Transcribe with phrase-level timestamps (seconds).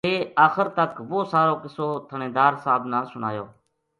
[0.09, 0.13] لے
[0.45, 3.45] آخر تک وہ سارو قصو تھہانیدار صاحب نا سنایو